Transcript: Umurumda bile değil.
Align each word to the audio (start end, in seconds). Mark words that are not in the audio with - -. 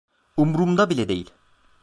Umurumda 0.37 0.89
bile 0.89 1.09
değil. 1.09 1.31